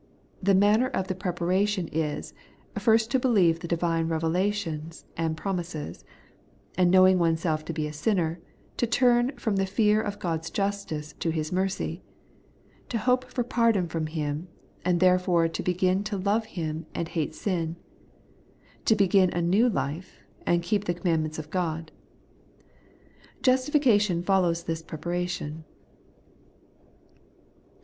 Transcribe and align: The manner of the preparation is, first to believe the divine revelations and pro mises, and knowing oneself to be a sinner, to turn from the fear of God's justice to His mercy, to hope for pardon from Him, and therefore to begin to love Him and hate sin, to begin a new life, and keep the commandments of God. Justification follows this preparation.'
The 0.41 0.55
manner 0.55 0.87
of 0.87 1.09
the 1.09 1.13
preparation 1.13 1.87
is, 1.89 2.33
first 2.75 3.11
to 3.11 3.19
believe 3.19 3.59
the 3.59 3.67
divine 3.67 4.07
revelations 4.07 5.05
and 5.15 5.37
pro 5.37 5.53
mises, 5.53 6.03
and 6.75 6.89
knowing 6.89 7.19
oneself 7.19 7.63
to 7.65 7.71
be 7.71 7.85
a 7.85 7.93
sinner, 7.93 8.39
to 8.77 8.87
turn 8.87 9.37
from 9.37 9.57
the 9.57 9.67
fear 9.67 10.01
of 10.01 10.17
God's 10.17 10.49
justice 10.49 11.13
to 11.19 11.29
His 11.29 11.51
mercy, 11.51 12.01
to 12.89 12.97
hope 12.97 13.25
for 13.31 13.43
pardon 13.43 13.87
from 13.87 14.07
Him, 14.07 14.47
and 14.83 14.99
therefore 14.99 15.47
to 15.49 15.61
begin 15.61 16.03
to 16.05 16.17
love 16.17 16.45
Him 16.45 16.87
and 16.95 17.07
hate 17.09 17.35
sin, 17.35 17.75
to 18.85 18.95
begin 18.95 19.31
a 19.33 19.39
new 19.43 19.69
life, 19.69 20.23
and 20.47 20.63
keep 20.63 20.85
the 20.85 20.95
commandments 20.95 21.37
of 21.37 21.51
God. 21.51 21.91
Justification 23.43 24.23
follows 24.23 24.63
this 24.63 24.81
preparation.' 24.81 25.63